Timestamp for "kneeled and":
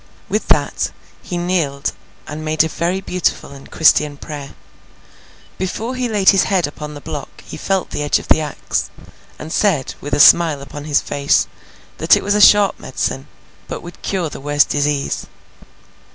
1.37-2.43